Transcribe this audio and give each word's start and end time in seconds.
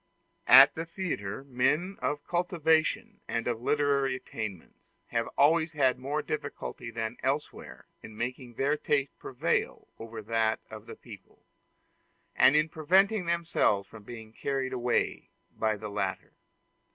At 0.47 0.73
the 0.73 0.83
theatre, 0.87 1.43
men 1.43 1.97
of 2.01 2.25
cultivation 2.25 3.19
and 3.27 3.45
of 3.47 3.61
literary 3.61 4.15
attainments 4.15 4.95
have 5.09 5.27
always 5.37 5.73
had 5.73 5.99
more 5.99 6.23
difficulty 6.23 6.89
than 6.89 7.17
elsewhere 7.21 7.85
in 8.01 8.17
making 8.17 8.55
their 8.55 8.75
taste 8.77 9.19
prevail 9.19 9.89
over 9.99 10.23
that 10.23 10.59
of 10.71 10.87
the 10.87 10.95
people, 10.95 11.45
and 12.35 12.55
in 12.55 12.67
preventing 12.67 13.27
themselves 13.27 13.87
from 13.87 14.01
being 14.01 14.33
carried 14.33 14.73
away 14.73 15.29
by 15.55 15.75
the 15.77 15.89
latter. 15.91 16.33